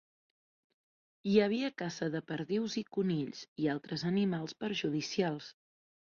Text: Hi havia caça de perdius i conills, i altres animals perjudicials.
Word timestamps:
Hi 1.31 1.35
havia 1.43 1.69
caça 1.81 2.07
de 2.15 2.21
perdius 2.31 2.79
i 2.81 2.83
conills, 2.97 3.43
i 3.67 3.71
altres 3.75 4.09
animals 4.15 4.59
perjudicials. 4.65 5.55